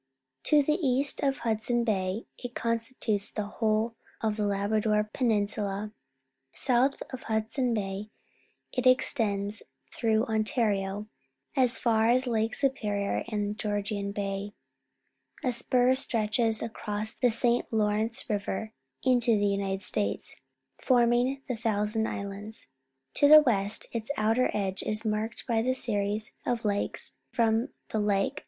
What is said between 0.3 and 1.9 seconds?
To the east of Hudson